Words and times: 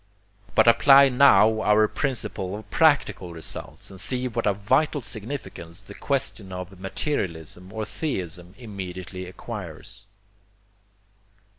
But 0.55 0.67
apply 0.67 1.09
now 1.09 1.61
our 1.61 1.87
principle 1.87 2.55
of 2.55 2.67
practical 2.71 3.33
results, 3.33 3.91
and 3.91 4.01
see 4.01 4.27
what 4.27 4.47
a 4.47 4.53
vital 4.55 4.99
significance 5.01 5.79
the 5.81 5.93
question 5.93 6.51
of 6.51 6.79
materialism 6.79 7.71
or 7.71 7.85
theism 7.85 8.55
immediately 8.57 9.27
acquires. 9.27 10.07